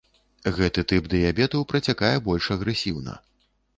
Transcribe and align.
Гэты 0.55 0.83
тып 0.91 1.11
дыябету 1.13 1.61
працякае 1.73 2.13
больш 2.29 2.51
агрэсіўна. 2.57 3.13